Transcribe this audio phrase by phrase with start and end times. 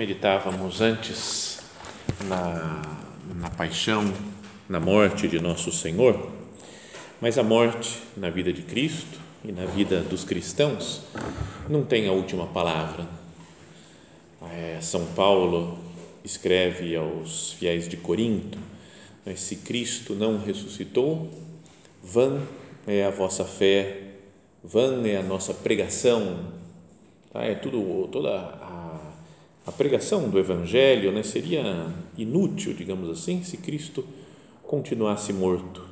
[0.00, 1.60] Meditávamos antes
[2.24, 2.80] na,
[3.36, 4.10] na paixão,
[4.66, 6.32] na morte de nosso Senhor,
[7.20, 11.02] mas a morte na vida de Cristo e na vida dos cristãos
[11.68, 13.06] não tem a última palavra.
[14.50, 15.78] É, São Paulo
[16.24, 18.58] escreve aos fiéis de Corinto:
[19.26, 21.30] né, se Cristo não ressuscitou,
[22.02, 22.40] vã
[22.86, 23.98] é a vossa fé,
[24.64, 26.54] vã é a nossa pregação,
[27.30, 27.44] tá?
[27.44, 28.59] é tudo toda
[29.70, 31.62] a pregação do Evangelho né, seria
[32.18, 34.04] inútil, digamos assim, se Cristo
[34.64, 35.88] continuasse morto,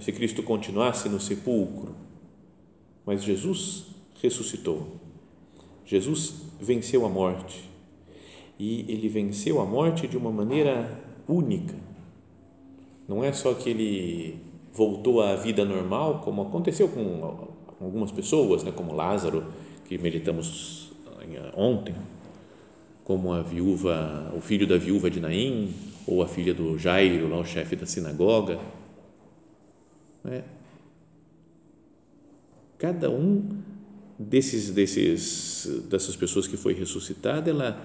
[0.00, 1.96] se Cristo continuasse no sepulcro.
[3.04, 3.86] Mas Jesus
[4.22, 5.00] ressuscitou.
[5.84, 7.68] Jesus venceu a morte.
[8.56, 11.74] E ele venceu a morte de uma maneira única.
[13.08, 14.38] Não é só que ele
[14.72, 17.48] voltou à vida normal, como aconteceu com
[17.80, 19.44] algumas pessoas, né, como Lázaro,
[19.86, 20.92] que meditamos
[21.56, 21.96] ontem
[23.10, 25.74] como a viúva, o filho da viúva de Naim,
[26.06, 28.56] ou a filha do Jairo, lá, o chefe da sinagoga.
[30.24, 30.42] É.
[32.78, 33.48] Cada um
[34.16, 37.84] desses, desses, dessas pessoas que foi ressuscitada, ela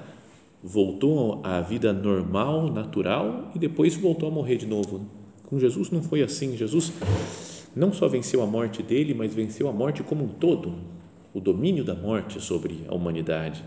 [0.61, 5.07] voltou à vida normal, natural e depois voltou a morrer de novo.
[5.47, 6.55] Com Jesus não foi assim.
[6.55, 6.93] Jesus
[7.75, 10.75] não só venceu a morte dele, mas venceu a morte como um todo,
[11.33, 13.63] o domínio da morte sobre a humanidade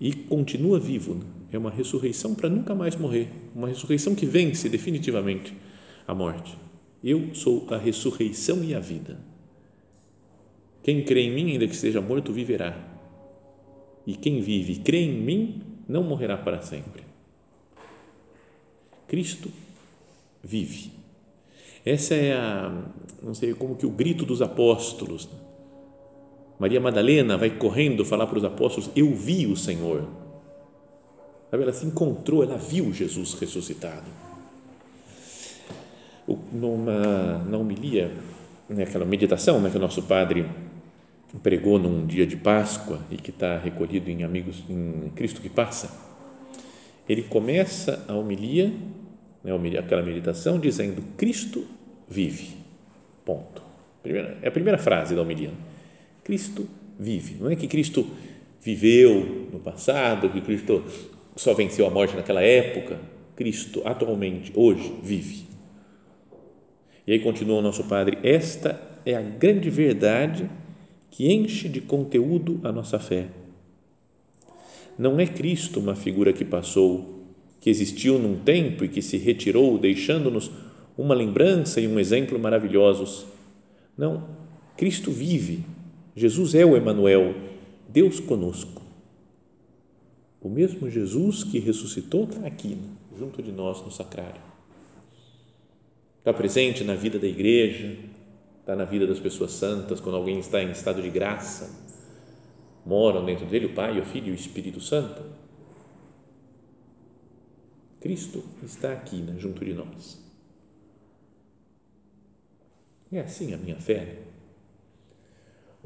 [0.00, 1.14] e continua vivo.
[1.14, 1.24] Né?
[1.52, 5.54] É uma ressurreição para nunca mais morrer, uma ressurreição que vence definitivamente
[6.06, 6.56] a morte.
[7.02, 9.18] Eu sou a ressurreição e a vida.
[10.82, 12.76] Quem crê em mim, ainda que esteja morto, viverá.
[14.06, 17.02] E quem vive e crê em mim, não morrerá para sempre.
[19.08, 19.50] Cristo
[20.42, 20.92] vive.
[21.84, 22.84] Essa é a,
[23.22, 25.28] não sei como que o grito dos apóstolos.
[26.56, 26.60] Né?
[26.60, 30.08] Maria Madalena vai correndo falar para os apóstolos: Eu vi o Senhor.
[31.52, 34.04] Ela se encontrou, ela viu Jesus ressuscitado.
[36.52, 38.12] Numa, na homilia,
[38.68, 40.44] naquela meditação né, que o nosso padre
[41.42, 45.90] pregou num dia de Páscoa e que está recolhido em Amigos em Cristo que Passa,
[47.08, 48.72] ele começa a homilia,
[49.42, 51.64] né, aquela meditação, dizendo: Cristo
[52.08, 52.56] vive.
[53.24, 53.62] Ponto.
[54.02, 55.50] Primeira, é a primeira frase da homilia
[56.26, 56.66] Cristo
[56.98, 57.36] vive.
[57.38, 58.04] Não é que Cristo
[58.60, 60.82] viveu no passado, que Cristo
[61.36, 62.98] só venceu a morte naquela época.
[63.36, 65.44] Cristo atualmente, hoje, vive.
[67.06, 70.50] E aí continua o nosso Padre: esta é a grande verdade
[71.12, 73.28] que enche de conteúdo a nossa fé.
[74.98, 77.24] Não é Cristo uma figura que passou,
[77.60, 80.50] que existiu num tempo e que se retirou, deixando-nos
[80.98, 83.26] uma lembrança e um exemplo maravilhosos.
[83.96, 84.28] Não,
[84.76, 85.75] Cristo vive
[86.16, 87.34] Jesus é o Emanuel,
[87.86, 88.80] Deus conosco.
[90.40, 92.78] O mesmo Jesus que ressuscitou está aqui,
[93.18, 94.40] junto de nós no sacrário.
[96.18, 97.98] Está presente na vida da igreja,
[98.60, 101.70] está na vida das pessoas santas, quando alguém está em estado de graça,
[102.84, 105.22] moram dentro dele o Pai, o Filho e o Espírito Santo.
[108.00, 110.18] Cristo está aqui, né, junto de nós.
[113.12, 114.22] É assim a minha fé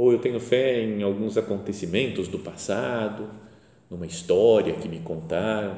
[0.01, 3.29] ou eu tenho fé em alguns acontecimentos do passado,
[3.91, 5.77] numa história que me contaram.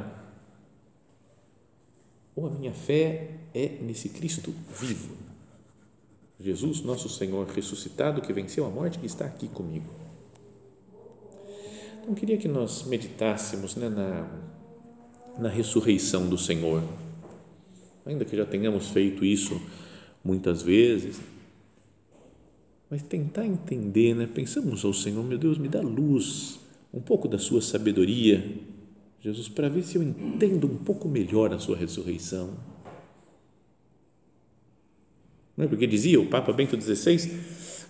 [2.37, 5.17] Ou a minha fé é nesse Cristo vivo,
[6.39, 9.93] Jesus, nosso Senhor ressuscitado, que venceu a morte, que está aqui comigo.
[12.01, 14.31] Então, queria que nós meditássemos né, na,
[15.37, 16.81] na ressurreição do Senhor,
[18.07, 19.61] ainda que já tenhamos feito isso
[20.23, 21.21] muitas vezes,
[22.93, 24.27] mas tentar entender, né?
[24.27, 26.61] Pensamos ao Senhor, meu Deus, me dá luz
[26.93, 28.44] um pouco da sua sabedoria,
[29.19, 32.50] Jesus, para ver se eu entendo um pouco melhor a sua ressurreição.
[35.56, 35.69] Não é?
[35.69, 37.31] Porque dizia o Papa Bento XVI,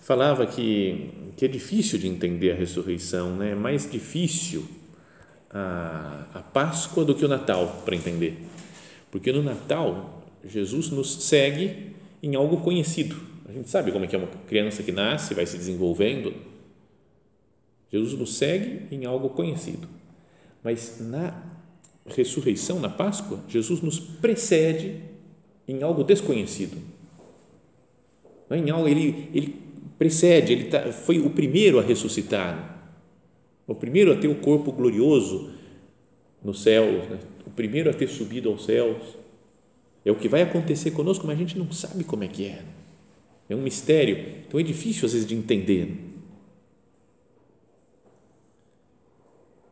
[0.03, 3.51] falava que, que é difícil de entender a ressurreição, né?
[3.51, 4.63] é mais difícil
[5.49, 8.41] a, a Páscoa do que o Natal para entender.
[9.11, 13.32] Porque no Natal, Jesus nos segue em algo conhecido.
[13.47, 16.33] A gente sabe como é que é uma criança que nasce, vai se desenvolvendo.
[17.91, 19.87] Jesus nos segue em algo conhecido.
[20.63, 21.43] Mas na
[22.05, 25.01] ressurreição, na Páscoa, Jesus nos precede
[25.67, 26.77] em algo desconhecido.
[28.49, 29.61] É em algo, ele, ele
[29.97, 32.91] precede, ele tá, foi o primeiro a ressuscitar,
[33.65, 35.51] o primeiro a ter o corpo glorioso
[36.43, 37.19] no céu, né?
[37.45, 39.01] o primeiro a ter subido aos céus.
[40.05, 42.61] É o que vai acontecer conosco, mas a gente não sabe como é que é.
[43.49, 46.13] É um mistério, então é difícil às vezes de entender.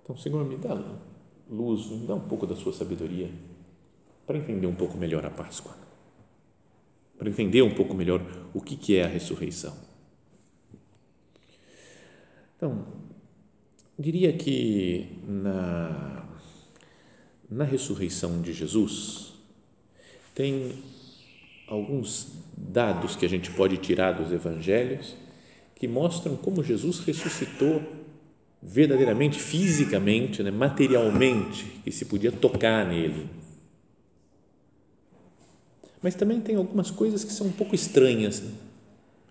[0.03, 0.73] Então, Senhor, me dá
[1.50, 3.29] luz, me dá um pouco da sua sabedoria
[4.25, 5.75] para entender um pouco melhor a Páscoa,
[7.18, 8.21] para entender um pouco melhor
[8.53, 9.75] o que, que é a ressurreição.
[12.56, 12.85] Então,
[13.97, 16.29] diria que na,
[17.50, 19.33] na ressurreição de Jesus
[20.35, 20.81] tem
[21.71, 22.27] alguns
[22.57, 25.15] dados que a gente pode tirar dos evangelhos
[25.73, 27.81] que mostram como Jesus ressuscitou
[28.62, 33.27] verdadeiramente, fisicamente, né, materialmente, que se podia tocar nele.
[36.01, 38.41] Mas também tem algumas coisas que são um pouco estranhas.
[38.41, 38.51] Né?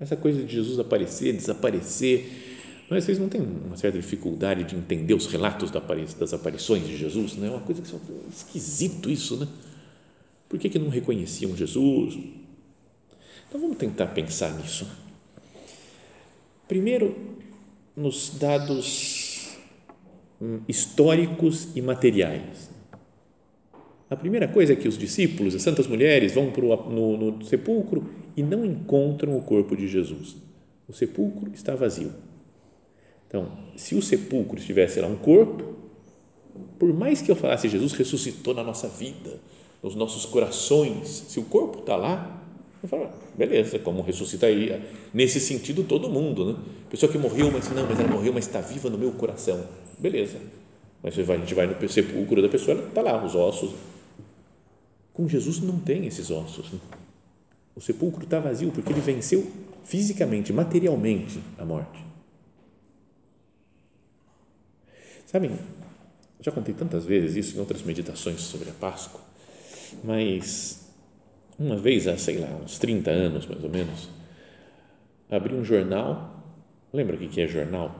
[0.00, 2.84] Essa coisa de Jesus aparecer, desaparecer.
[2.88, 7.34] Mas vocês não têm uma certa dificuldade de entender os relatos das aparições de Jesus?
[7.34, 7.48] Né?
[7.48, 7.98] É uma coisa que é
[8.32, 9.46] esquisito isso, né?
[10.50, 12.18] Por que, que não reconheciam Jesus?
[13.48, 14.84] Então vamos tentar pensar nisso.
[16.66, 17.16] Primeiro,
[17.96, 19.56] nos dados
[20.42, 22.68] hum, históricos e materiais.
[24.10, 28.10] A primeira coisa é que os discípulos, as santas mulheres, vão pro, no, no sepulcro
[28.36, 30.36] e não encontram o corpo de Jesus.
[30.88, 32.12] O sepulcro está vazio.
[33.28, 35.76] Então, se o sepulcro estivesse lá um corpo,
[36.76, 39.38] por mais que eu falasse Jesus ressuscitou na nossa vida,
[39.82, 42.42] nos nossos corações, se o corpo está lá,
[42.82, 44.80] eu falo, beleza, como ressuscitaria?
[45.12, 46.58] Nesse sentido, todo mundo, né?
[46.90, 49.64] Pessoa que morreu, mas não, mas ela morreu, mas está viva no meu coração.
[49.98, 50.38] Beleza.
[51.02, 53.72] Mas a gente vai no sepulcro da pessoa, ela está lá, os ossos.
[55.12, 56.70] Com Jesus não tem esses ossos.
[56.72, 56.78] Né?
[57.74, 59.50] O sepulcro está vazio porque ele venceu
[59.84, 62.04] fisicamente, materialmente a morte.
[65.26, 65.56] Sabem,
[66.40, 69.20] já contei tantas vezes isso em outras meditações sobre a Páscoa,
[70.04, 70.90] mas
[71.58, 74.08] uma vez há, sei lá, uns 30 anos mais ou menos,
[75.30, 76.36] abri um jornal.
[76.92, 77.94] Lembra o que é jornal?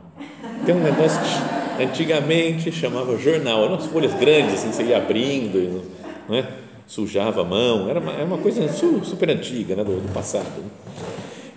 [0.66, 5.84] Tem um negócio que antigamente chamava jornal, eram umas folhas grandes, assim, você ia abrindo,
[6.28, 6.60] não é?
[6.90, 10.60] sujava a mão, era uma, era uma coisa super antiga, né, do, do passado.
[10.60, 10.69] Né?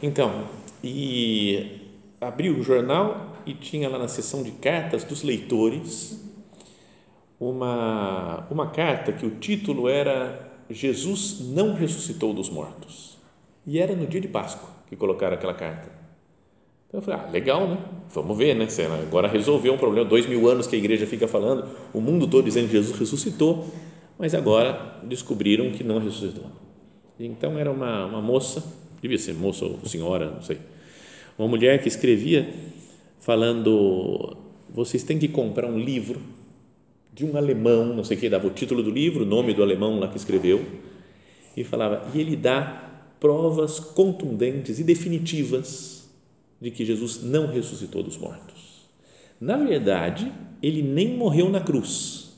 [0.01, 0.43] Então,
[0.83, 1.81] e
[2.21, 6.21] abri o jornal e tinha lá na seção de cartas dos leitores
[7.49, 13.17] uma, uma carta que o título era Jesus não ressuscitou dos mortos.
[13.65, 15.91] E era no dia de Páscoa que colocaram aquela carta.
[16.87, 17.77] Então eu falei, ah, legal, né?
[18.13, 18.67] Vamos ver, né?
[19.01, 20.07] Agora resolveu um problema.
[20.07, 23.65] Dois mil anos que a igreja fica falando, o mundo todo dizendo que Jesus ressuscitou,
[24.17, 26.45] mas agora descobriram que não ressuscitou.
[27.19, 28.63] Então era uma, uma moça,
[29.01, 30.59] devia ser moça ou senhora, não sei,
[31.37, 32.53] uma mulher que escrevia
[33.19, 34.37] falando:
[34.69, 36.21] vocês têm que comprar um livro
[37.13, 39.61] de um alemão, não sei o que, dava o título do livro, o nome do
[39.61, 40.65] alemão lá que escreveu,
[41.55, 42.89] e falava, e ele dá
[43.19, 46.09] provas contundentes e definitivas
[46.59, 48.87] de que Jesus não ressuscitou dos mortos.
[49.39, 52.31] Na verdade, ele nem morreu na cruz.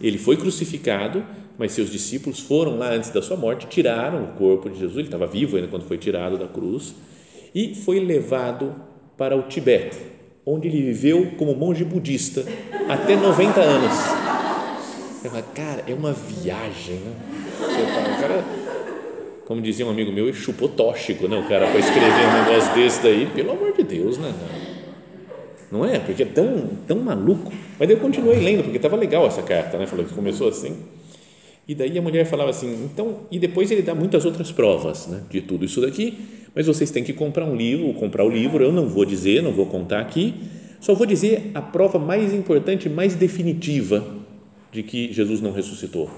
[0.00, 1.24] Ele foi crucificado,
[1.58, 5.08] mas seus discípulos foram lá antes da sua morte, tiraram o corpo de Jesus, ele
[5.08, 6.94] estava vivo ainda quando foi tirado da cruz,
[7.54, 8.74] e foi levado
[9.16, 9.98] para o Tibete,
[10.46, 12.44] onde ele viveu como monge budista
[12.88, 13.94] até 90 anos.
[15.20, 17.12] Você fala, cara, é uma viagem, né?
[17.58, 18.44] Você fala, cara,
[19.46, 21.38] como dizia um amigo meu, chupou tóxico, né?
[21.38, 24.32] O cara para escrever um negócio desse daí, pelo amor de Deus, né?
[25.72, 25.98] Não é?
[25.98, 27.50] Porque é tão, tão maluco.
[27.78, 29.86] Mas eu continuei lendo, porque estava legal essa carta, né?
[29.86, 30.76] Falou que começou assim.
[31.66, 35.22] E daí a mulher falava assim, então, e depois ele dá muitas outras provas, né?
[35.30, 36.18] De tudo isso daqui
[36.54, 39.52] mas vocês têm que comprar um livro, comprar o livro, eu não vou dizer, não
[39.52, 40.34] vou contar aqui,
[40.80, 44.04] só vou dizer a prova mais importante, mais definitiva
[44.70, 46.10] de que Jesus não ressuscitou.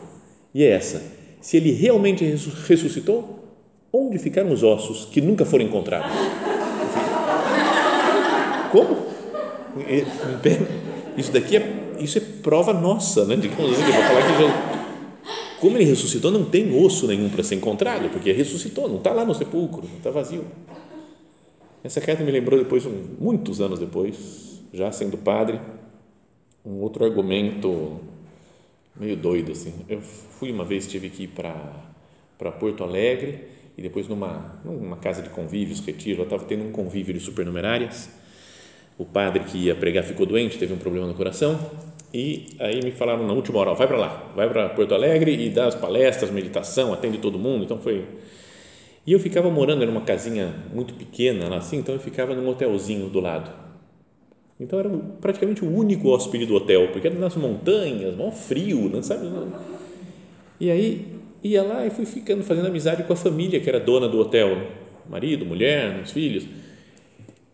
[0.54, 1.02] E é essa:
[1.40, 3.44] se ele realmente ressuscitou,
[3.92, 6.10] onde ficaram os ossos que nunca foram encontrados?
[8.72, 9.06] Como?
[11.16, 13.36] Isso daqui é, isso é prova nossa, né?
[13.36, 14.75] Digamos assim, para falar que já,
[15.60, 19.24] como ele ressuscitou, não tem osso nenhum para ser encontrado, porque ressuscitou, não está lá
[19.24, 20.44] no sepulcro, está vazio.
[21.82, 22.84] Essa carta me lembrou depois,
[23.18, 25.60] muitos anos depois, já sendo padre,
[26.64, 28.00] um outro argumento
[28.98, 29.72] meio doido assim.
[29.88, 31.54] Eu fui uma vez, tive que ir para
[32.36, 33.44] para Porto Alegre
[33.78, 38.10] e depois numa numa casa de convívios, retiro, eu estava tendo um convívio de supernumerárias.
[38.98, 41.58] O padre que ia pregar ficou doente, teve um problema no coração
[42.12, 45.50] e aí me falaram na última hora, vai para lá, vai para Porto Alegre e
[45.50, 47.64] dá as palestras, meditação, atende todo mundo.
[47.64, 48.04] Então foi
[49.06, 52.48] e eu ficava morando em uma casinha muito pequena lá assim, então eu ficava num
[52.48, 53.66] hotelzinho do lado
[54.58, 54.88] então era
[55.20, 59.28] praticamente o único hóspede do hotel, porque era nas montanhas, mal frio, não sabe?
[60.58, 61.06] E aí
[61.42, 64.66] ia lá e fui ficando fazendo amizade com a família que era dona do hotel,
[65.08, 66.44] marido, mulher, os filhos.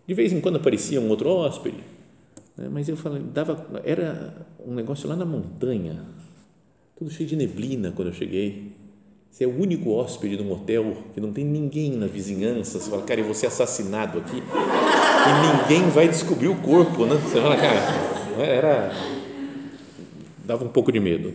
[0.06, 1.78] De vez em quando aparecia um outro hóspede,
[2.56, 2.68] né?
[2.70, 6.04] mas eu falei, dava, era um negócio lá na montanha,
[6.96, 8.72] tudo cheio de neblina quando eu cheguei.
[9.30, 12.78] Você é o único hóspede de um hotel que não tem ninguém na vizinhança.
[12.78, 17.14] Você fala, cara, eu vou ser assassinado aqui e ninguém vai descobrir o corpo, né?
[17.14, 17.80] Você fala, cara,
[18.38, 18.92] era.
[20.44, 21.32] dava um pouco de medo.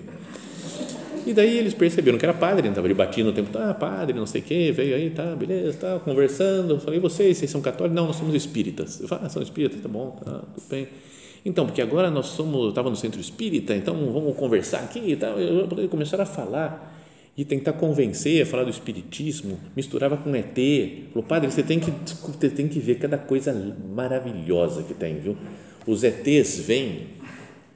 [1.27, 4.25] E daí eles perceberam que era padre, estava ali batendo o tempo, ah, padre, não
[4.25, 6.75] sei o quê, veio aí, tá, beleza, tá, conversando.
[6.75, 7.93] Eu falei, vocês, vocês são católicos?
[7.93, 9.01] Não, nós somos espíritas.
[9.01, 10.87] Eu falei, ah, são espíritas, tá bom, tá, tudo bem.
[11.43, 15.35] Então, porque agora nós somos, estava no centro espírita, então vamos conversar aqui e tal.
[15.89, 16.93] Começaram a falar
[17.37, 20.55] e tentar convencer, falar do espiritismo, misturava com ET.
[21.13, 23.53] Falou, padre, você tem que, você tem que ver cada coisa
[23.93, 25.37] maravilhosa que tem, viu?
[25.85, 27.01] Os ETs vêm,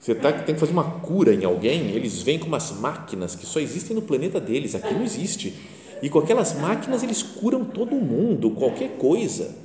[0.01, 3.45] você tá, tem que fazer uma cura em alguém, eles vêm com umas máquinas que
[3.45, 5.53] só existem no planeta deles, aqui não existe.
[6.01, 9.55] E com aquelas máquinas eles curam todo mundo, qualquer coisa.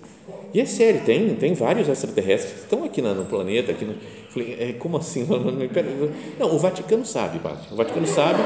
[0.53, 3.73] E é sério, tem, tem vários extraterrestres que estão aqui no planeta.
[3.73, 3.95] Aqui no,
[4.29, 5.27] falei, é, como assim?
[6.39, 7.61] Não, o Vaticano sabe, padre.
[7.73, 8.41] O Vaticano sabe,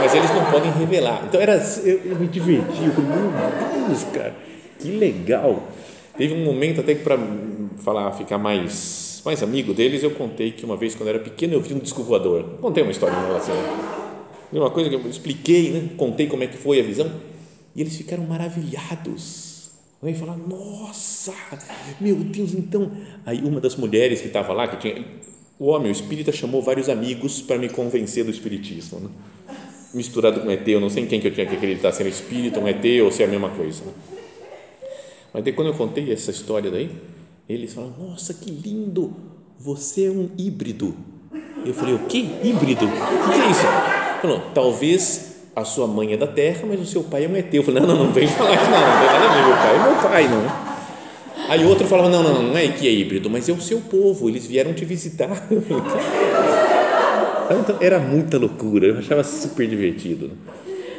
[0.00, 1.24] mas eles não podem revelar.
[1.28, 1.54] Então, era,
[1.84, 2.84] eu, eu me diverti.
[2.84, 4.34] Eu falei, meu Deus, cara,
[4.78, 5.62] que legal.
[6.16, 7.16] Teve um momento até que para
[7.78, 11.54] falar, ficar mais, mais amigo deles, eu contei que uma vez, quando eu era pequeno,
[11.54, 12.44] eu vi um disco voador.
[12.60, 13.54] Contei uma história em relação
[14.52, 15.90] Uma coisa que eu expliquei, né?
[15.96, 17.10] contei como é que foi a visão,
[17.74, 19.48] e eles ficaram maravilhados
[20.00, 21.34] Aí fala, nossa,
[22.00, 22.92] meu Deus, então.
[23.26, 25.04] Aí uma das mulheres que estava lá, que tinha.
[25.58, 29.00] O homem, o espírita, chamou vários amigos para me convencer do espiritismo.
[29.00, 29.08] Né?
[29.92, 32.08] Misturado com ET, eu não sei em quem que eu tinha que acreditar, se era
[32.08, 33.84] espírita, um ET ou se é a mesma coisa.
[33.84, 33.92] Né?
[35.34, 36.88] Mas daí, quando eu contei essa história daí,
[37.48, 39.12] eles falaram, nossa, que lindo,
[39.58, 40.94] você é um híbrido.
[41.64, 42.18] Eu falei, o que?
[42.42, 42.84] Híbrido?
[42.84, 43.66] O que é isso?
[44.20, 47.52] Falou, talvez a sua mãe é da terra, mas o seu pai é um ET.
[47.52, 50.02] Eu falei, não, não, não vem falar que não, não ver, meu pai é meu
[50.02, 50.68] pai, não.
[51.48, 54.28] Aí outro falava, não, não, não é que é híbrido, mas é o seu povo,
[54.28, 55.48] eles vieram te visitar.
[57.50, 60.32] Então, era muita loucura, eu achava super divertido.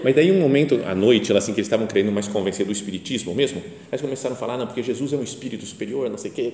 [0.03, 3.35] Mas daí um momento, à noite, assim, que eles estavam querendo mais convencer do espiritismo
[3.35, 6.33] mesmo, eles começaram a falar, não, porque Jesus é um espírito superior, não sei o
[6.33, 6.53] quê,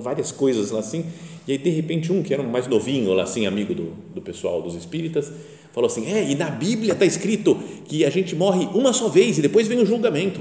[0.00, 1.04] várias coisas assim,
[1.46, 4.74] e aí de repente um que era mais novinho, assim, amigo do, do pessoal dos
[4.74, 5.30] espíritas,
[5.76, 9.36] falou assim: é, e na Bíblia está escrito que a gente morre uma só vez
[9.36, 10.40] e depois vem o julgamento.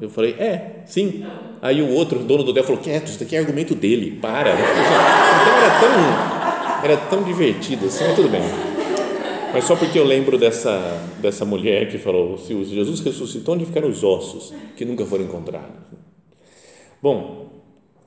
[0.00, 1.24] Eu falei: é, sim.
[1.62, 4.50] Aí o outro, dono do hotel, falou: quieto, isso daqui é argumento dele, para.
[4.50, 8.75] Então era tão, era tão divertido assim, mas tudo bem.
[9.56, 10.78] Mas só porque eu lembro dessa,
[11.18, 15.80] dessa mulher que falou: se Jesus ressuscitou, onde ficaram os ossos que nunca foram encontrados?
[17.00, 17.48] Bom,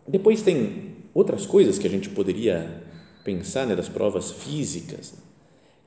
[0.08, 2.84] depois tem outras coisas que a gente poderia
[3.24, 5.15] pensar né, das provas físicas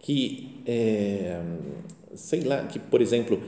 [0.01, 1.41] que, é,
[2.17, 3.41] sei lá, que, por exemplo,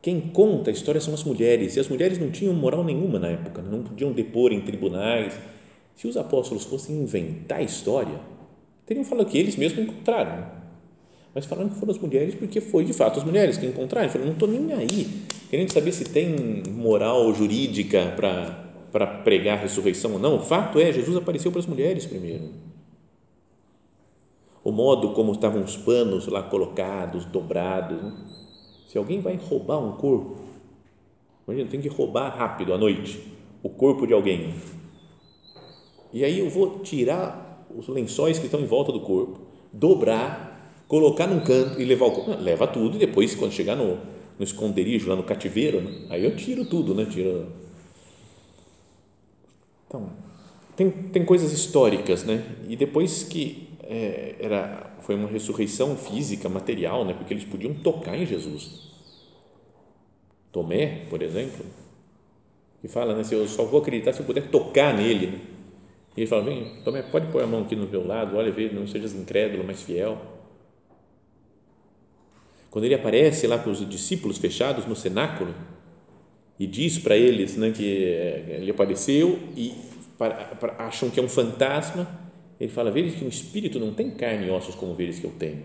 [0.00, 3.28] quem conta a história são as mulheres, e as mulheres não tinham moral nenhuma na
[3.28, 5.38] época, não podiam depor em tribunais.
[5.94, 8.18] Se os apóstolos fossem inventar a história,
[8.86, 10.63] teriam falado que eles mesmos encontraram,
[11.34, 14.08] mas falaram que foram as mulheres porque foi de fato as mulheres que encontraram.
[14.08, 20.12] Falaram, não estou nem aí, querendo saber se tem moral jurídica para pregar a ressurreição
[20.12, 20.36] ou não.
[20.36, 22.74] O fato é, Jesus apareceu para as mulheres primeiro
[24.64, 28.02] o modo como estavam os panos lá colocados, dobrados.
[28.02, 28.12] Né?
[28.86, 30.38] Se alguém vai roubar um corpo,
[31.46, 33.22] imagina, tem que roubar rápido à noite
[33.62, 34.54] o corpo de alguém.
[36.12, 40.53] E aí eu vou tirar os lençóis que estão em volta do corpo, dobrar,
[40.88, 42.30] colocar num canto e levar o corpo.
[42.40, 43.98] Leva tudo e depois, quando chegar no,
[44.38, 46.06] no esconderijo, lá no cativeiro, né?
[46.10, 47.06] aí eu tiro tudo, né?
[47.06, 47.46] Tiro.
[49.86, 50.10] Então,
[50.76, 52.44] tem, tem coisas históricas, né?
[52.68, 57.14] E depois que é, era, foi uma ressurreição física, material, né?
[57.14, 58.92] porque eles podiam tocar em Jesus.
[60.50, 61.64] Tomé, por exemplo,
[62.80, 63.24] que fala, né?
[63.24, 65.26] se eu só vou acreditar se eu puder tocar nele.
[65.28, 65.40] Né?
[66.16, 68.70] E ele fala: Vem, Tomé, pode pôr a mão aqui no meu lado, olha, vê,
[68.70, 70.33] não sejas incrédulo, mas fiel.
[72.74, 75.54] Quando ele aparece lá com os discípulos fechados no cenáculo
[76.58, 79.72] e diz para eles né, que eh, ele apareceu e
[80.76, 82.08] acham que é um fantasma,
[82.58, 85.30] ele fala: Veja que um espírito não tem carne e ossos como veres que eu
[85.38, 85.62] tenho.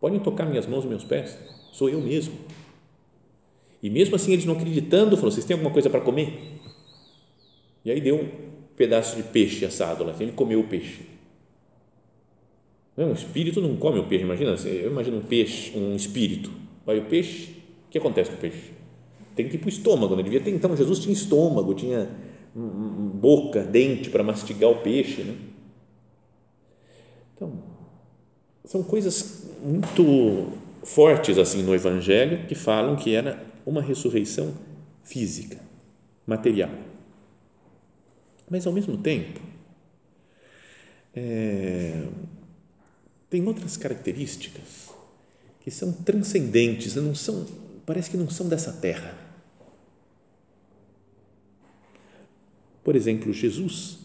[0.00, 1.36] Podem tocar minhas mãos e meus pés,
[1.72, 2.34] sou eu mesmo.
[3.82, 6.60] E mesmo assim, eles não acreditando, falou: Vocês têm alguma coisa para comer?
[7.84, 8.28] E aí deu um
[8.76, 11.15] pedaço de peixe assado lá, ele comeu o peixe.
[12.96, 16.50] Um espírito não come o peixe, imagina, eu imagino um peixe, um espírito,
[16.84, 17.50] vai o peixe,
[17.86, 18.72] o que acontece com o peixe?
[19.34, 20.22] Tem que ir para o estômago, né?
[20.22, 22.08] devia ter, então Jesus tinha estômago, tinha
[22.54, 25.36] boca, dente para mastigar o peixe, né?
[27.34, 27.52] Então,
[28.64, 30.48] são coisas muito
[30.82, 34.54] fortes assim no Evangelho que falam que era uma ressurreição
[35.04, 35.58] física,
[36.26, 36.70] material.
[38.48, 39.40] Mas ao mesmo tempo,
[41.14, 42.06] é,
[43.36, 44.88] tem outras características
[45.60, 47.46] que são transcendentes, não são,
[47.84, 49.14] parece que não são dessa terra.
[52.82, 53.98] Por exemplo, Jesus,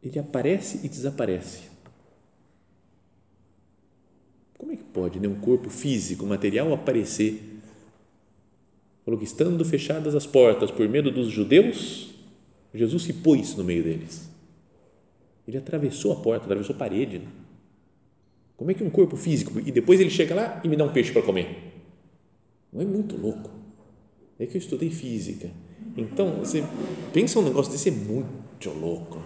[0.00, 1.62] ele aparece e desaparece.
[4.56, 7.60] Como é que pode né, um corpo físico, material, aparecer?
[9.04, 12.14] Falou que estando fechadas as portas por medo dos judeus,
[12.72, 14.30] Jesus se pôs no meio deles.
[15.48, 17.18] Ele atravessou a porta, atravessou a parede.
[17.18, 17.39] Né?
[18.60, 20.92] Como é que um corpo físico, e depois ele chega lá e me dá um
[20.92, 21.48] peixe para comer?
[22.72, 23.50] Não é muito louco?
[24.38, 25.50] É que eu estudei física
[25.96, 26.64] então, você
[27.12, 29.22] pensa um negócio desse é muito louco.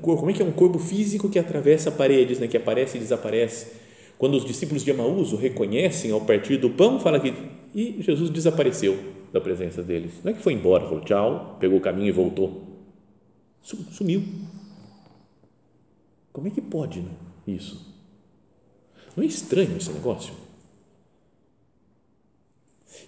[0.00, 2.46] Como é que é um corpo físico que atravessa paredes, né?
[2.46, 3.72] que aparece e desaparece?
[4.16, 7.34] Quando os discípulos de Emaús o reconhecem ao partir do pão, fala que
[7.74, 8.96] e Jesus desapareceu
[9.32, 10.12] da presença deles.
[10.24, 12.62] Não é que foi embora, falou tchau, pegou o caminho e voltou.
[13.62, 14.22] Sumiu.
[16.36, 17.12] Como é que pode né,
[17.46, 17.80] isso?
[19.16, 20.34] Não é estranho esse negócio?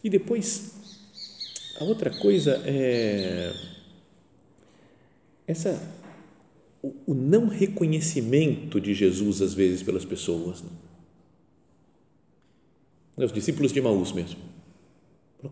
[0.02, 0.72] E depois
[1.78, 3.52] a outra coisa é
[5.46, 5.78] essa
[6.82, 10.62] o, o não reconhecimento de Jesus às vezes pelas pessoas.
[10.62, 10.70] Né?
[13.26, 14.40] Os discípulos de Maús mesmo.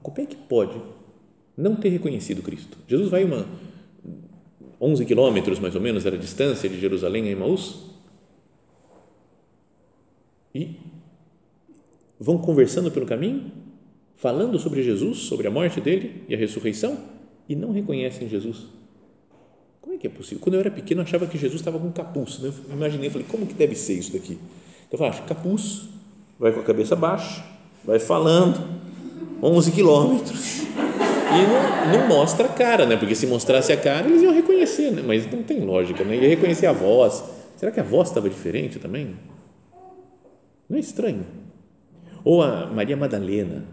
[0.02, 0.80] Como é que pode
[1.54, 2.78] não ter reconhecido Cristo?
[2.88, 3.46] Jesus vai uma
[4.80, 7.86] 11 quilômetros mais ou menos era a distância de Jerusalém a Emaús
[10.54, 10.76] e
[12.18, 13.50] vão conversando pelo caminho
[14.16, 16.98] falando sobre Jesus, sobre a morte dele e a ressurreição
[17.48, 18.64] e não reconhecem Jesus.
[19.80, 20.40] Como é que é possível?
[20.40, 22.40] Quando eu era pequeno, eu achava que Jesus estava com capuz.
[22.40, 22.52] Né?
[22.68, 24.38] Eu imaginei, falei, como que deve ser isso daqui?
[24.88, 25.82] Então, eu falei, capuz,
[26.38, 27.44] vai com a cabeça baixa,
[27.84, 28.60] vai falando,
[29.42, 30.65] 11 quilômetros,
[31.28, 32.96] e não, não, mostra a cara, né?
[32.96, 35.02] porque se mostrasse a cara, eles iam reconhecer, né?
[35.04, 36.16] mas não tem lógica, né?
[36.16, 37.24] ia reconhecer a voz.
[37.56, 39.16] Será que a voz estava diferente também?
[40.68, 41.26] Não é estranho?
[42.24, 43.64] Ou a Maria Madalena,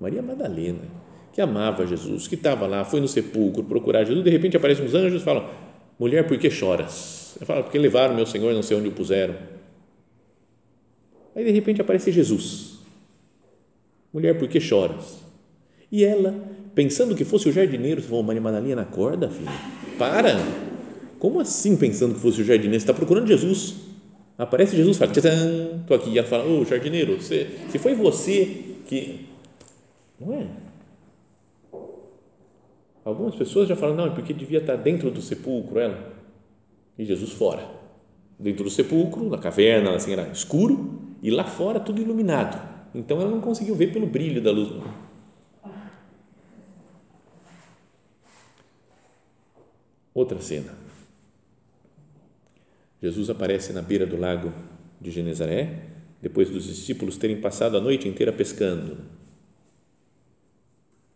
[0.00, 0.82] Maria Madalena,
[1.32, 4.94] que amava Jesus, que estava lá, foi no sepulcro procurar Jesus, de repente aparecem uns
[4.94, 5.48] anjos e falam:
[5.98, 7.34] Mulher, por que choras?
[7.36, 9.34] Ela fala: Porque levaram meu Senhor, não sei onde o puseram.
[11.34, 12.78] Aí de repente aparece Jesus:
[14.12, 15.18] Mulher, por que choras?
[15.90, 16.34] E ela,
[16.74, 19.50] pensando que fosse o jardineiro, falou: Maria Madalena, acorda, filha,
[19.98, 20.36] para.
[21.18, 22.80] Como assim pensando que fosse o jardineiro?
[22.80, 23.76] Você está procurando Jesus.
[24.36, 26.10] Aparece Jesus, fala: Estou aqui.
[26.10, 29.26] E ela fala: Ô oh, jardineiro, se, se foi você que
[30.20, 30.46] não é?
[33.04, 36.12] Algumas pessoas já falam, não, é porque devia estar dentro do sepulcro ela.
[36.98, 37.62] E Jesus fora.
[38.38, 42.58] Dentro do sepulcro, na caverna, assim, era escuro, e lá fora tudo iluminado.
[42.94, 44.82] Então ela não conseguiu ver pelo brilho da luz.
[50.14, 50.72] Outra cena.
[53.02, 54.52] Jesus aparece na beira do lago
[55.00, 55.88] de Genezaré,
[56.22, 58.96] depois dos discípulos terem passado a noite inteira pescando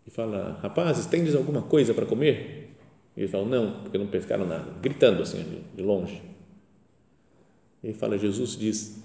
[0.08, 2.70] e fala: Rapazes, tendes alguma coisa para comer?
[3.14, 4.72] E eles falam: Não, porque não pescaram nada.
[4.80, 6.22] Gritando assim, de longe.
[7.84, 9.04] E fala: Jesus diz: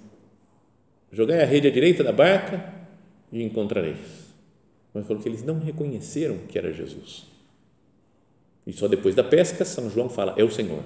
[1.12, 2.74] Jogai a rede à direita da barca
[3.34, 4.32] e encontrareis.
[4.94, 7.26] Mas falou que eles não reconheceram que era Jesus.
[8.66, 10.84] E só depois da pesca, São João fala: É o Senhor.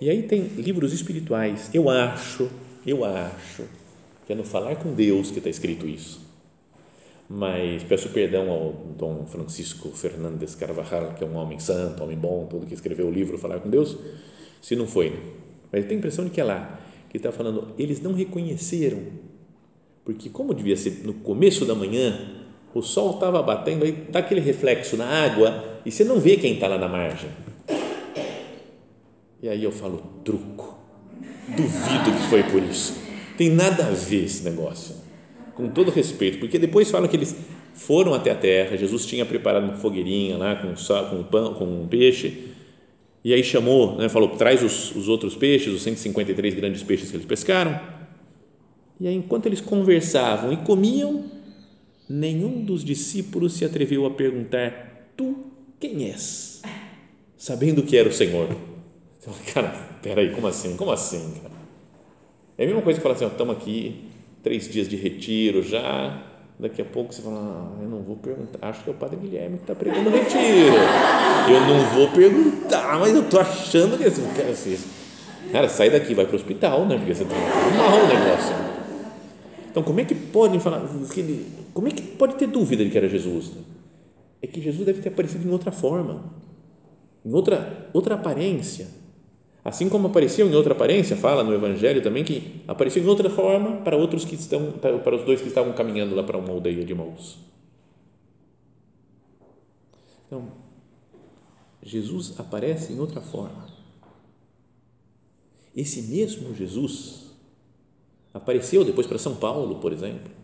[0.00, 1.70] E aí tem livros espirituais.
[1.74, 2.48] Eu acho,
[2.86, 3.64] eu acho
[4.26, 6.28] que é no falar com Deus que está escrito isso
[7.28, 12.46] mas peço perdão ao Dom Francisco Fernandes Carvajal, que é um homem santo, homem bom,
[12.48, 13.96] todo que escreveu o livro Falar com Deus,
[14.62, 15.12] se não foi.
[15.70, 19.02] Mas tem a impressão de que é lá, que está falando, eles não reconheceram,
[20.06, 22.37] porque como devia ser no começo da manhã,
[22.78, 26.54] o sol estava batendo, aí dá aquele reflexo na água e você não vê quem
[26.54, 27.30] está lá na margem.
[29.42, 30.78] E aí eu falo, truco.
[31.48, 32.94] Duvido que foi por isso.
[33.36, 34.96] Tem nada a ver esse negócio.
[35.54, 37.34] Com todo respeito, porque depois falam que eles
[37.74, 41.86] foram até a terra, Jesus tinha preparado uma fogueirinha lá com, com pão, com um
[41.86, 42.48] peixe,
[43.24, 47.16] e aí chamou, né, falou, traz os, os outros peixes, os 153 grandes peixes que
[47.16, 47.78] eles pescaram.
[49.00, 51.24] E aí, enquanto eles conversavam e comiam,
[52.08, 55.36] nenhum dos discípulos se atreveu a perguntar: Tu
[55.78, 56.62] quem és?
[57.36, 58.48] Sabendo que era o Senhor.
[59.20, 59.68] Fala, cara,
[60.02, 60.76] peraí, como assim?
[60.76, 61.34] Como assim?
[61.42, 61.54] Cara?
[62.56, 64.04] É a mesma coisa que falar assim: estamos aqui,
[64.42, 66.24] três dias de retiro já.
[66.58, 68.58] Daqui a pouco você fala: ah, Eu não vou perguntar.
[68.62, 70.74] Acho que é o Padre Guilherme que está pregando retiro.
[71.48, 74.76] Eu não vou perguntar, mas eu estou achando que cara, assim,
[75.52, 76.96] cara, sai daqui, vai para o hospital, né?
[76.96, 78.54] Porque você está mal o negócio.
[79.70, 80.82] Então, como é que podem falar?
[81.78, 83.52] Como é que pode ter dúvida de que era Jesus?
[84.42, 86.34] É que Jesus deve ter aparecido em outra forma,
[87.24, 88.88] em outra, outra aparência.
[89.64, 93.76] Assim como apareceu em outra aparência, fala no Evangelho também que apareceu em outra forma
[93.82, 96.92] para outros que estão, para os dois que estavam caminhando lá para uma aldeia de
[96.96, 97.38] Maús.
[100.26, 100.48] Então,
[101.80, 103.68] Jesus aparece em outra forma.
[105.76, 107.30] Esse mesmo Jesus
[108.34, 110.38] apareceu depois para São Paulo, por exemplo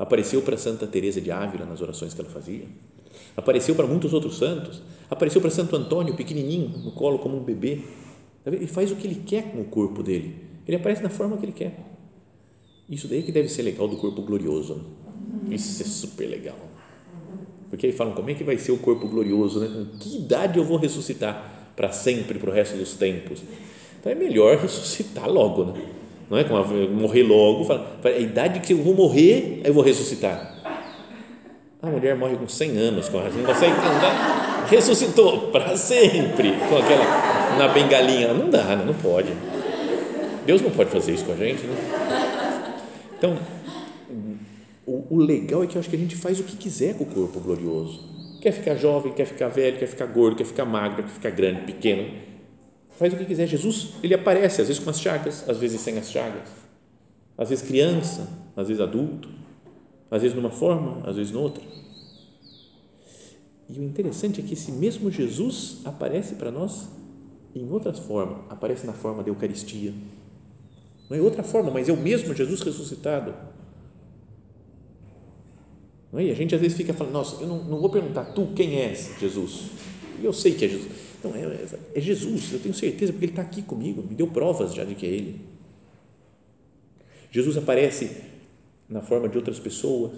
[0.00, 2.64] apareceu para Santa Teresa de Ávila nas orações que ela fazia,
[3.36, 7.82] apareceu para muitos outros santos, apareceu para Santo Antônio, pequenininho, no colo como um bebê.
[8.46, 10.36] Ele faz o que ele quer com o corpo dele.
[10.66, 11.78] Ele aparece da forma que ele quer.
[12.88, 14.76] Isso daí que deve ser legal do corpo glorioso.
[14.76, 15.54] Né?
[15.54, 16.56] Isso é super legal.
[17.68, 19.68] Porque aí falam como é que vai ser o corpo glorioso, né?
[19.68, 23.42] Com que idade eu vou ressuscitar para sempre, para o resto dos tempos?
[24.00, 25.99] Então é melhor ressuscitar logo, né?
[26.30, 26.44] Não é?
[26.44, 30.54] Como morrer logo, fala, a idade que eu vou morrer, eu vou ressuscitar.
[31.82, 37.56] A mulher morre com 100 anos, com não consegue andar, ressuscitou para sempre, com aquela,
[37.58, 38.84] na bengalinha, não dá, né?
[38.86, 39.32] não pode.
[40.46, 41.76] Deus não pode fazer isso com a gente, né?
[43.18, 43.36] Então,
[44.86, 47.04] o, o legal é que eu acho que a gente faz o que quiser com
[47.04, 48.08] o corpo glorioso.
[48.40, 51.62] Quer ficar jovem, quer ficar velho, quer ficar gordo, quer ficar magro, quer ficar grande,
[51.62, 52.29] pequeno
[53.00, 53.46] faz o que quiser.
[53.46, 56.46] Jesus, ele aparece, às vezes com as chagas, às vezes sem as chagas,
[57.38, 59.30] às vezes criança, às vezes adulto,
[60.10, 61.64] às vezes numa forma, às vezes noutra.
[63.70, 66.88] E o interessante é que esse mesmo Jesus aparece para nós
[67.54, 69.94] em outras formas, aparece na forma da Eucaristia.
[71.08, 73.34] Não é outra forma, mas é o mesmo Jesus ressuscitado.
[76.12, 76.24] Não é?
[76.24, 78.78] E a gente às vezes fica falando, nossa, eu não, não vou perguntar, tu quem
[78.78, 79.70] és, Jesus?
[80.20, 81.09] E eu sei que é Jesus.
[81.22, 84.26] Não, é, é, é Jesus, eu tenho certeza, porque Ele está aqui comigo, me deu
[84.28, 85.40] provas já de que é Ele.
[87.30, 88.10] Jesus aparece
[88.88, 90.12] na forma de outras pessoas,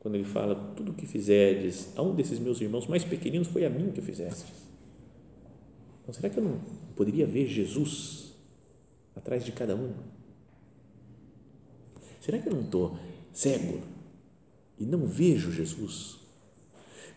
[0.00, 3.64] quando Ele fala: Tudo o que fizerdes a um desses meus irmãos mais pequeninos foi
[3.64, 4.46] a mim que fizestes.
[6.02, 6.60] Então, será que eu não
[6.96, 8.32] poderia ver Jesus
[9.14, 9.92] atrás de cada um?
[12.20, 12.98] Será que eu não estou
[13.32, 13.80] cego
[14.78, 16.19] e não vejo Jesus?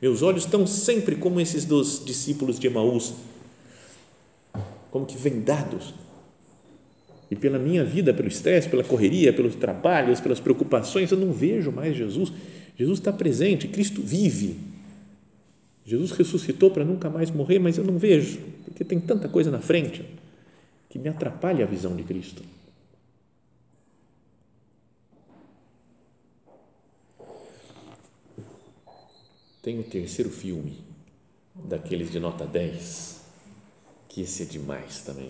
[0.04, 3.14] Meus olhos estão sempre como esses dos discípulos de Emaús,
[4.92, 5.94] como que vendados.
[7.32, 11.72] E pela minha vida, pelo estresse, pela correria, pelos trabalhos, pelas preocupações, eu não vejo
[11.72, 12.34] mais Jesus.
[12.78, 14.58] Jesus está presente, Cristo vive.
[15.86, 19.60] Jesus ressuscitou para nunca mais morrer, mas eu não vejo, porque tem tanta coisa na
[19.60, 20.04] frente
[20.90, 22.44] que me atrapalha a visão de Cristo.
[29.64, 30.74] Tem o terceiro filme,
[31.56, 33.22] daqueles de nota 10,
[34.10, 35.30] que esse é demais também.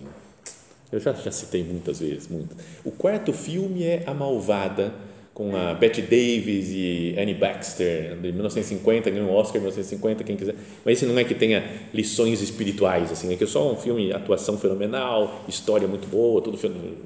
[0.91, 2.57] Eu já, já citei muitas vezes, muito.
[2.83, 4.91] O quarto filme é A Malvada,
[5.35, 10.35] com a Betty Davis e Annie Baxter, de 1950, ganhou um Oscar em 1950, quem
[10.35, 10.55] quiser.
[10.83, 14.11] Mas esse não é que tenha lições espirituais, assim, é que é só um filme,
[14.11, 16.97] atuação fenomenal, história muito boa, tudo fenomenal.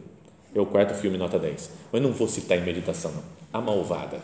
[0.55, 1.71] É o quarto filme, nota 10.
[1.91, 3.23] Mas não vou citar em meditação, não.
[3.51, 4.21] A Malvada.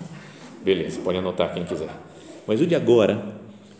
[0.63, 1.89] Beleza, pode anotar quem quiser.
[2.45, 3.35] Mas o de agora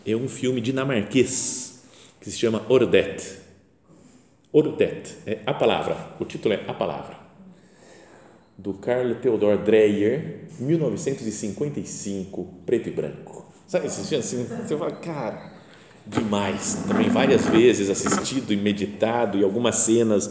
[0.06, 1.84] é um filme dinamarquês
[2.20, 3.40] que se chama Ordet.
[4.52, 7.16] Ordet é a palavra, o título é A Palavra,
[8.56, 13.52] do Carl Theodor Dreyer, 1955, preto e branco.
[13.66, 14.44] Sabe esses assim?
[14.44, 15.52] Você fala, cara,
[16.06, 16.84] demais.
[16.86, 20.30] Também várias vezes assistido e meditado, e algumas cenas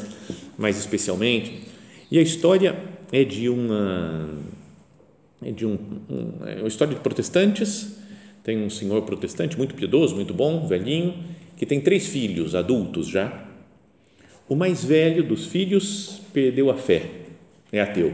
[0.58, 1.68] mais especialmente.
[2.10, 2.80] E a história
[3.12, 4.30] é de uma.
[5.44, 5.78] É de um,
[6.10, 8.03] um é uma história de protestantes
[8.44, 11.16] tem um senhor protestante muito piedoso, muito bom, velhinho,
[11.56, 13.48] que tem três filhos adultos já.
[14.50, 17.10] O mais velho dos filhos perdeu a fé,
[17.72, 18.14] é ateu.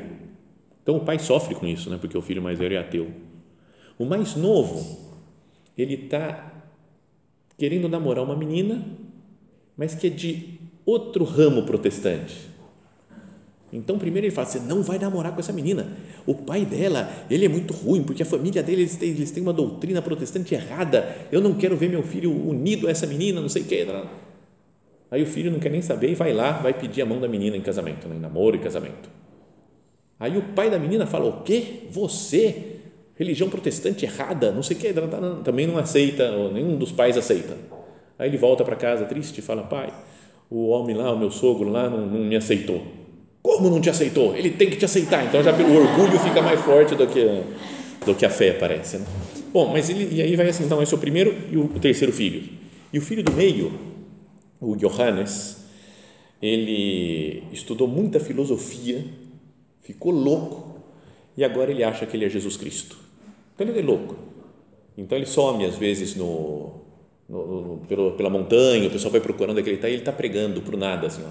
[0.83, 1.97] Então o pai sofre com isso, né?
[1.99, 3.11] Porque o filho mais velho é ateu.
[3.97, 5.17] O mais novo,
[5.77, 6.63] ele está
[7.57, 8.85] querendo namorar uma menina,
[9.75, 12.48] mas que é de outro ramo protestante.
[13.71, 15.87] Então, primeiro ele fala: você não vai namorar com essa menina.
[16.25, 19.43] O pai dela, ele é muito ruim, porque a família dele, eles têm, eles têm
[19.43, 21.15] uma doutrina protestante errada.
[21.31, 23.87] Eu não quero ver meu filho unido a essa menina, não sei o que.
[25.11, 27.27] Aí o filho não quer nem saber e vai lá, vai pedir a mão da
[27.27, 28.15] menina em casamento, né?
[28.15, 29.09] em namoro e casamento.
[30.19, 31.87] Aí o pai da menina fala: O quê?
[31.91, 32.75] Você?
[33.15, 34.93] Religião protestante errada, não sei o que.
[35.43, 37.55] Também não aceita, nenhum dos pais aceita.
[38.17, 39.93] Aí ele volta para casa triste e fala: Pai,
[40.49, 42.98] o homem lá, o meu sogro lá, não, não me aceitou.
[43.49, 44.37] Como não te aceitou?
[44.37, 45.25] Ele tem que te aceitar.
[45.25, 47.43] Então já o orgulho fica mais forte do que,
[48.05, 48.99] do que a fé, parece.
[48.99, 49.07] Né?
[49.51, 51.79] Bom, mas ele, e aí vai assim: então, esse é o primeiro e o, o
[51.79, 52.47] terceiro filho.
[52.93, 53.73] E o filho do meio,
[54.61, 55.65] o Johannes,
[56.39, 59.03] ele estudou muita filosofia,
[59.81, 60.83] ficou louco
[61.35, 62.97] e agora ele acha que ele é Jesus Cristo.
[63.55, 64.15] Então ele é louco.
[64.95, 66.81] Então ele some às vezes no,
[67.27, 70.01] no, no pelo, pela montanha, o pessoal vai procurando onde é ele está e ele
[70.01, 71.23] está pregando para o nada assim,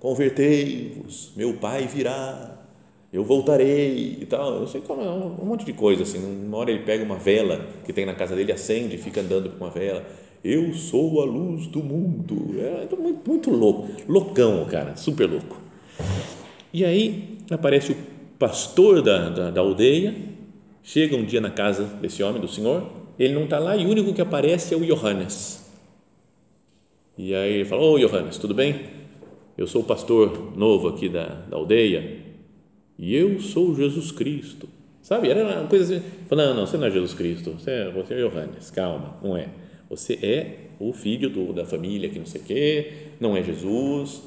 [0.00, 2.56] convertei-vos, meu pai virá,
[3.12, 6.84] eu voltarei e tal, eu sei como, um monte de coisa assim, uma hora ele
[6.84, 10.04] pega uma vela que tem na casa dele, acende, fica andando com uma vela,
[10.44, 12.54] eu sou a luz do mundo.
[12.58, 15.60] É muito, muito louco, loucão, cara, super louco.
[16.72, 17.96] E aí aparece o
[18.38, 20.14] pastor da, da, da aldeia,
[20.82, 22.86] chega um dia na casa desse homem, do senhor,
[23.18, 25.64] ele não está lá e o único que aparece é o Johannes.
[27.16, 28.82] E aí ele fala: Ô oh, Johannes, tudo bem?
[29.56, 32.20] Eu sou o pastor novo aqui da, da aldeia
[32.98, 34.68] e eu sou Jesus Cristo.
[35.02, 35.30] Sabe?
[35.30, 38.28] Era uma coisa assim: não, não, você não é Jesus Cristo, você é, você é
[38.28, 39.48] Johannes, calma, não é
[39.88, 44.22] você é o filho do, da família que não sei o quê, não é Jesus.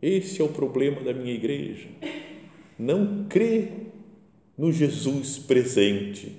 [0.00, 1.88] Esse é o problema da minha igreja.
[2.78, 3.68] Não crê
[4.58, 6.32] no Jesus presente.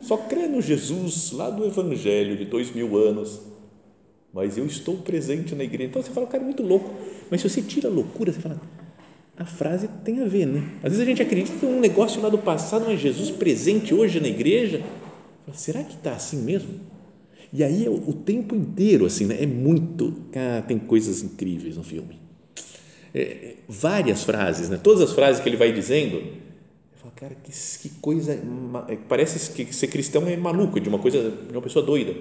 [0.00, 3.40] Só crê no Jesus lá do Evangelho de dois mil anos.
[4.36, 5.90] Mas eu estou presente na igreja.
[5.90, 6.94] Então você fala, o cara é muito louco.
[7.30, 8.60] Mas se você tira a loucura, você fala,
[9.36, 10.62] a frase tem a ver, né?
[10.82, 14.20] Às vezes a gente acredita em um negócio lá do passado, mas Jesus presente hoje
[14.20, 14.82] na igreja
[15.54, 16.80] será que está assim mesmo?
[17.52, 19.36] E aí é o, tempo inteiro, assim, né?
[19.40, 22.20] é muito, cara, tem coisas incríveis no filme.
[23.14, 24.78] É, várias frases, né?
[24.82, 28.32] todas as frases que ele vai dizendo, eu falo, cara, que, que coisa,
[28.88, 32.14] é, parece que ser cristão é maluco, de uma coisa, de uma pessoa doida,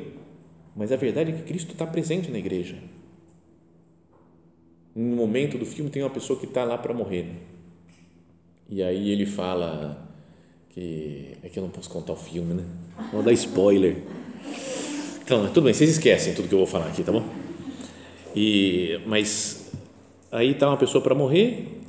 [0.75, 2.75] mas a verdade é que Cristo está presente na igreja.
[4.95, 7.27] No momento do filme tem uma pessoa que está lá para morrer,
[8.69, 10.05] e aí ele fala
[10.69, 12.63] que é que eu não posso contar o filme, né?
[13.11, 13.97] Vou dar spoiler.
[15.23, 17.23] Então, tudo bem, vocês esquecem tudo que eu vou falar aqui, tá bom?
[18.35, 19.71] E, mas
[20.31, 21.81] aí tá uma pessoa para morrer,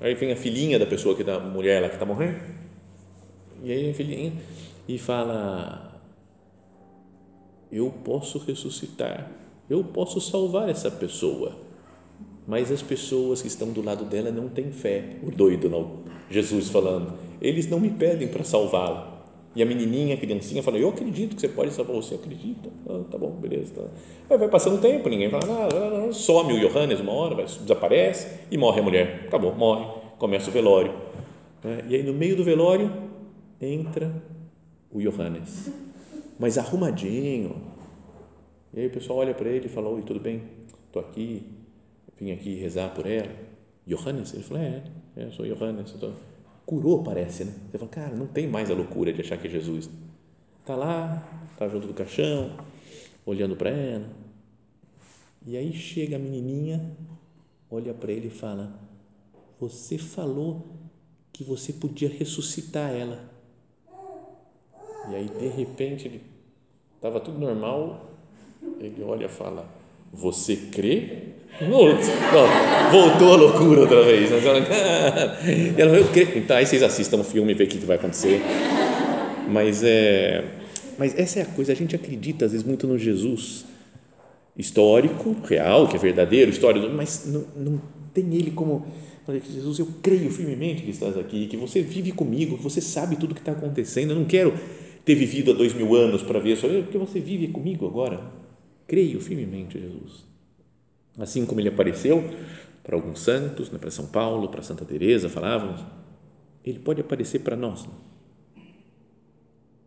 [0.00, 2.38] aí vem a filhinha da pessoa que da mulher lá que está morrendo,
[3.62, 4.32] e aí a filhinha
[4.86, 5.93] e fala:
[7.74, 9.32] Eu posso ressuscitar,
[9.68, 11.56] eu posso salvar essa pessoa,
[12.46, 15.16] mas as pessoas que estão do lado dela não têm fé.
[15.24, 16.04] O doido, não.
[16.30, 19.14] Jesus falando, eles não me pedem para salvá-la
[19.56, 22.70] e a menininha, a criancinha, fala: Eu acredito que você pode salvar você, acredita?
[22.88, 23.72] Ah, tá bom, beleza.
[23.74, 23.82] Tá.
[24.30, 28.40] Aí vai passando o tempo, ninguém fala nada, some o Johannes uma hora, vai, desaparece
[28.52, 29.24] e morre a mulher.
[29.26, 29.86] Acabou, morre.
[30.16, 30.92] Começa o velório.
[31.64, 31.84] Né?
[31.88, 32.92] E aí no meio do velório
[33.60, 34.22] entra
[34.92, 35.72] o Johannes,
[36.38, 37.62] mas arrumadinho.
[38.72, 40.42] E aí o pessoal olha para ele e fala: Oi, tudo bem?
[40.86, 41.46] Estou aqui,
[42.18, 43.30] vim aqui rezar por ela.
[43.86, 44.34] Johannes?
[44.34, 44.82] Ele falou: É,
[45.16, 45.92] é eu sou Johannes.
[45.92, 46.12] Eu tô
[46.66, 47.54] curou, parece, né?
[47.70, 49.88] Você fala, cara, não tem mais a loucura de achar que é Jesus.
[50.60, 52.50] Está lá, está junto do caixão,
[53.26, 54.08] olhando para ela.
[55.46, 56.96] E aí chega a menininha,
[57.70, 58.78] olha para ele e fala:
[59.60, 60.66] Você falou
[61.32, 63.33] que você podia ressuscitar ela.
[65.10, 66.20] E aí, de repente, ele
[66.96, 68.10] estava tudo normal.
[68.80, 69.66] Ele olha e fala:
[70.12, 71.34] Você crê?
[72.90, 74.30] voltou a loucura outra vez.
[74.30, 74.38] Né?
[75.78, 76.38] Ela, eu creio.
[76.38, 78.40] Então, aí vocês assistam o filme e vê o que vai acontecer.
[79.48, 80.44] Mas, é,
[80.98, 83.66] mas essa é a coisa, a gente acredita às vezes muito no Jesus
[84.56, 87.80] histórico, real, que é verdadeiro, histórico, mas não, não
[88.12, 88.86] tem ele como.
[89.26, 93.32] Jesus, eu creio firmemente que estás aqui, que você vive comigo, que você sabe tudo
[93.32, 94.10] o que está acontecendo.
[94.10, 94.52] Eu não quero
[95.04, 98.24] ter vivido há dois mil anos para ver só, porque você vive comigo agora.
[98.86, 100.24] Creio firmemente, Jesus.
[101.18, 102.22] Assim como ele apareceu
[102.82, 105.80] para alguns santos, né, para São Paulo, para Santa Teresa, falávamos,
[106.64, 107.92] ele pode aparecer para nós né,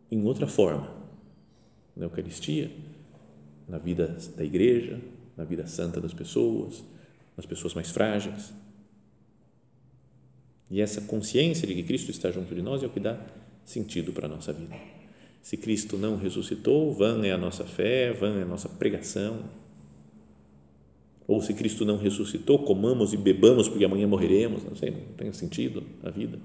[0.10, 0.90] em outra forma,
[1.96, 2.72] na Eucaristia,
[3.68, 5.00] na vida da igreja,
[5.36, 6.84] na vida santa das pessoas,
[7.36, 8.54] nas pessoas mais frágeis.
[10.72, 13.20] E essa consciência de que Cristo está junto de nós é o que dá
[13.66, 14.97] sentido para a nossa vida.
[15.42, 19.44] Se Cristo não ressuscitou, vã é a nossa fé, vã é a nossa pregação.
[21.28, 25.32] Ou se Cristo não ressuscitou, comamos e bebamos porque amanhã morreremos, não sei, não tem
[25.34, 26.40] sentido a vida.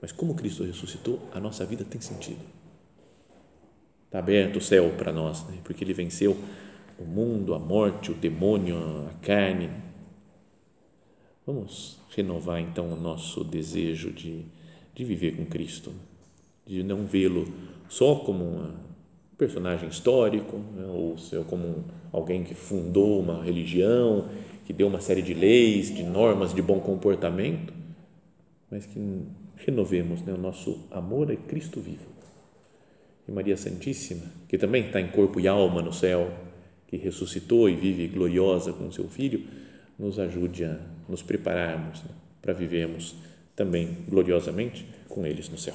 [0.00, 2.40] Mas como Cristo ressuscitou, a nossa vida tem sentido.
[4.06, 5.58] Está aberto o céu para nós, né?
[5.64, 6.36] porque Ele venceu
[6.98, 8.76] o mundo, a morte, o demônio,
[9.08, 9.68] a carne.
[11.44, 14.44] Vamos renovar então o nosso desejo de,
[14.94, 15.92] de viver com Cristo,
[16.66, 17.46] de não vê-lo
[17.88, 18.74] só como um
[19.38, 20.86] personagem histórico, né?
[20.86, 24.28] ou como alguém que fundou uma religião,
[24.64, 27.72] que deu uma série de leis, de normas de bom comportamento,
[28.70, 29.26] mas que
[29.56, 30.32] renovemos né?
[30.32, 32.16] o nosso amor a Cristo vivo.
[33.28, 36.30] E Maria Santíssima, que também está em corpo e alma no céu,
[36.86, 39.44] que ressuscitou e vive gloriosa com seu Filho,
[39.98, 43.16] nos ajude a nos prepararmos né, para vivermos
[43.54, 45.74] também gloriosamente com eles no céu.